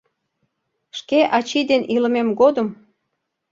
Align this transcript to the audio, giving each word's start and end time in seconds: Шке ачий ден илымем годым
Шке 0.97 1.19
ачий 1.37 1.65
ден 1.69 1.81
илымем 1.95 2.29
годым 2.39 2.67